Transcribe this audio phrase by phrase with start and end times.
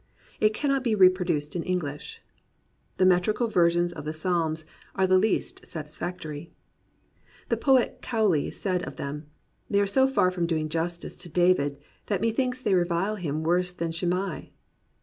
[0.39, 2.23] It cannot be reproduced in English.
[2.97, 6.49] The metrical versions of the Psalms are the least satisfactory.
[7.49, 9.27] The poet Cowley said of them,
[9.69, 11.77] "They are so far from doing justice to David
[12.07, 14.49] that methinks they revile him worse than Shimei."